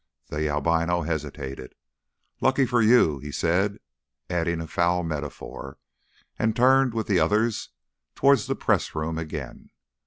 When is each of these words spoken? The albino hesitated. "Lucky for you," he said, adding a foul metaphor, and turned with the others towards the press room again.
The 0.29 0.49
albino 0.49 1.03
hesitated. 1.03 1.75
"Lucky 2.39 2.65
for 2.65 2.81
you," 2.81 3.19
he 3.19 3.31
said, 3.31 3.77
adding 4.31 4.59
a 4.59 4.65
foul 4.65 5.03
metaphor, 5.03 5.77
and 6.39 6.55
turned 6.55 6.95
with 6.95 7.05
the 7.05 7.19
others 7.19 7.69
towards 8.15 8.47
the 8.47 8.55
press 8.55 8.95
room 8.95 9.19
again. 9.19 9.69